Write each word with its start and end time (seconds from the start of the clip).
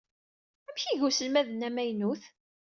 Amek 0.67 0.81
i 0.83 0.87
iga 0.93 1.05
uselmad-nni 1.07 1.65
amaynut? 1.67 2.23